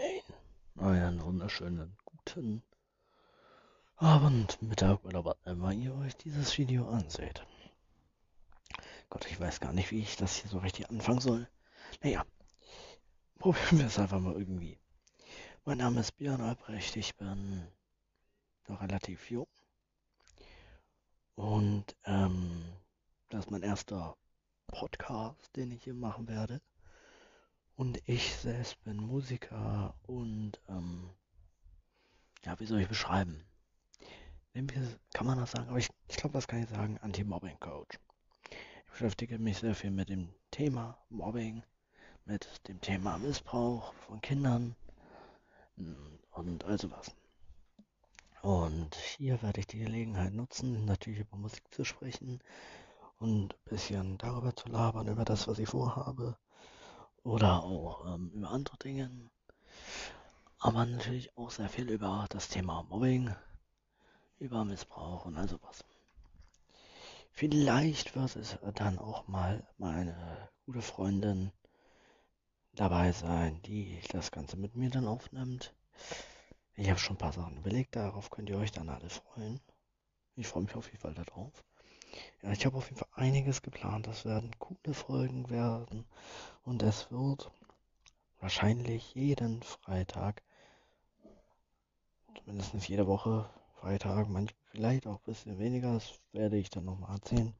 Hey, 0.00 0.22
einen 0.76 1.20
wunderschönen 1.24 1.96
guten 2.04 2.62
Abend, 3.96 4.62
Mittag 4.62 5.04
oder 5.04 5.24
was 5.24 5.34
immer 5.44 5.72
ihr 5.72 5.92
euch 5.96 6.16
dieses 6.16 6.56
Video 6.56 6.88
anseht. 6.88 7.44
Gott, 9.10 9.26
ich 9.28 9.40
weiß 9.40 9.58
gar 9.58 9.72
nicht, 9.72 9.90
wie 9.90 9.98
ich 9.98 10.14
das 10.14 10.36
hier 10.36 10.48
so 10.48 10.58
richtig 10.58 10.88
anfangen 10.88 11.18
soll. 11.18 11.48
Naja, 12.00 12.24
probieren 13.40 13.78
wir 13.80 13.86
es 13.86 13.98
einfach 13.98 14.20
mal 14.20 14.36
irgendwie. 14.36 14.78
Mein 15.64 15.78
Name 15.78 15.98
ist 15.98 16.12
Björn 16.12 16.42
Albrecht, 16.42 16.94
ich 16.94 17.16
bin 17.16 17.66
noch 18.68 18.80
relativ 18.80 19.28
jung. 19.32 19.48
Und 21.34 21.96
ähm, 22.04 22.62
das 23.30 23.46
ist 23.46 23.50
mein 23.50 23.62
erster 23.62 24.16
Podcast, 24.68 25.56
den 25.56 25.72
ich 25.72 25.82
hier 25.82 25.94
machen 25.94 26.28
werde. 26.28 26.60
Und 27.78 28.02
ich 28.06 28.34
selbst 28.34 28.82
bin 28.82 28.96
Musiker 28.96 29.94
und, 30.02 30.60
ähm, 30.68 31.10
ja, 32.44 32.58
wie 32.58 32.66
soll 32.66 32.80
ich 32.80 32.88
beschreiben? 32.88 33.44
Kann 35.14 35.26
man 35.28 35.38
das 35.38 35.52
sagen? 35.52 35.68
Aber 35.68 35.78
ich, 35.78 35.88
ich 36.08 36.16
glaube, 36.16 36.32
das 36.32 36.48
kann 36.48 36.60
ich 36.60 36.68
sagen, 36.68 36.98
Anti-Mobbing-Coach. 36.98 38.00
Ich 38.50 38.90
beschäftige 38.90 39.38
mich 39.38 39.58
sehr 39.58 39.76
viel 39.76 39.92
mit 39.92 40.08
dem 40.08 40.34
Thema 40.50 40.98
Mobbing, 41.08 41.62
mit 42.24 42.66
dem 42.66 42.80
Thema 42.80 43.16
Missbrauch 43.18 43.94
von 44.08 44.20
Kindern 44.22 44.74
und 46.32 46.64
also 46.64 46.90
was. 46.90 47.14
Und 48.42 48.96
hier 48.96 49.40
werde 49.40 49.60
ich 49.60 49.68
die 49.68 49.78
Gelegenheit 49.78 50.32
nutzen, 50.32 50.84
natürlich 50.84 51.20
über 51.20 51.36
Musik 51.36 51.62
zu 51.72 51.84
sprechen 51.84 52.40
und 53.20 53.54
ein 53.54 53.70
bisschen 53.70 54.18
darüber 54.18 54.56
zu 54.56 54.68
labern, 54.68 55.06
über 55.06 55.24
das, 55.24 55.46
was 55.46 55.60
ich 55.60 55.68
vorhabe 55.68 56.36
oder 57.22 57.62
auch 57.62 58.06
ähm, 58.06 58.30
über 58.34 58.50
andere 58.50 58.76
Dinge. 58.78 59.30
Aber 60.58 60.84
natürlich 60.86 61.36
auch 61.36 61.50
sehr 61.50 61.68
viel 61.68 61.90
über 61.90 62.26
das 62.30 62.48
Thema 62.48 62.82
Mobbing, 62.84 63.34
über 64.38 64.64
Missbrauch 64.64 65.24
und 65.24 65.36
also 65.36 65.58
was. 65.62 65.84
Vielleicht 67.30 68.16
wird 68.16 68.34
es 68.34 68.58
dann 68.74 68.98
auch 68.98 69.28
mal 69.28 69.64
meine 69.76 70.48
gute 70.66 70.82
Freundin 70.82 71.52
dabei 72.72 73.12
sein, 73.12 73.62
die 73.62 74.00
das 74.10 74.30
Ganze 74.30 74.56
mit 74.56 74.74
mir 74.74 74.90
dann 74.90 75.06
aufnimmt. 75.06 75.74
Ich 76.74 76.88
habe 76.88 76.98
schon 76.98 77.14
ein 77.14 77.18
paar 77.18 77.32
Sachen 77.32 77.56
überlegt, 77.58 77.94
darauf 77.96 78.30
könnt 78.30 78.50
ihr 78.50 78.58
euch 78.58 78.72
dann 78.72 78.88
alle 78.88 79.10
freuen. 79.10 79.60
Ich 80.34 80.46
freue 80.46 80.62
mich 80.64 80.74
auf 80.74 80.86
jeden 80.86 80.98
Fall 80.98 81.14
darauf. 81.14 81.64
Ja, 82.42 82.52
ich 82.52 82.64
habe 82.64 82.76
auf 82.76 82.86
jeden 82.88 82.98
Fall 82.98 83.08
einiges 83.14 83.62
geplant. 83.62 84.06
Das 84.06 84.24
werden 84.24 84.50
coole 84.58 84.94
Folgen 84.94 85.50
werden. 85.50 86.04
Und 86.64 86.82
es 86.82 87.10
wird 87.10 87.50
wahrscheinlich 88.40 89.14
jeden 89.14 89.62
Freitag, 89.62 90.42
zumindest 92.36 92.88
jede 92.88 93.06
Woche, 93.06 93.48
Freitag, 93.74 94.28
manchmal 94.28 94.54
vielleicht 94.70 95.06
auch 95.06 95.18
ein 95.18 95.24
bisschen 95.24 95.58
weniger, 95.58 95.94
das 95.94 96.20
werde 96.32 96.56
ich 96.56 96.70
dann 96.70 96.84
nochmal 96.84 97.14
erzählen, 97.14 97.54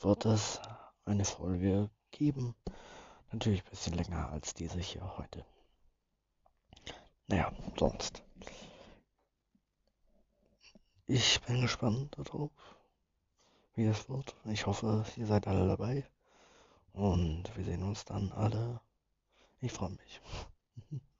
wird 0.00 0.24
es 0.24 0.60
eine 1.04 1.24
Folge 1.24 1.90
geben. 2.10 2.54
Natürlich 3.30 3.64
ein 3.64 3.70
bisschen 3.70 3.94
länger 3.94 4.30
als 4.30 4.54
diese 4.54 4.80
hier 4.80 5.16
heute. 5.16 5.44
Naja, 7.28 7.52
sonst. 7.78 8.22
Ich 11.06 11.40
bin 11.42 11.60
gespannt 11.60 12.16
darauf 12.18 12.50
wie 13.74 13.86
es 13.86 14.08
wird. 14.08 14.36
Ich 14.44 14.66
hoffe, 14.66 15.04
ihr 15.16 15.26
seid 15.26 15.46
alle 15.46 15.66
dabei. 15.66 16.04
Und 16.92 17.44
wir 17.56 17.64
sehen 17.64 17.82
uns 17.82 18.04
dann 18.04 18.32
alle. 18.32 18.80
Ich 19.60 19.72
freue 19.72 19.90
mich. 19.90 20.20